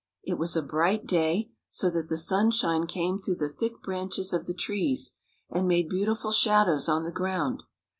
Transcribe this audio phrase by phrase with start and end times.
[0.23, 4.47] It was a bright day, so that the sunshine came through the thick branches of
[4.47, 5.11] the trees,
[5.51, 7.61] and made beautiful shadows on the ground.